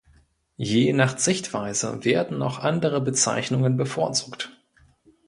Je 0.57 0.93
nach 0.93 1.19
Sichtweise 1.19 2.03
werden 2.03 2.41
auch 2.41 2.57
andere 2.57 3.01
Bezeichnungen 3.01 3.77
bevorzugt. 3.77 4.49